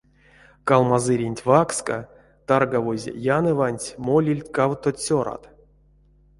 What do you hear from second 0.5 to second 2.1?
Калмазыренть вакска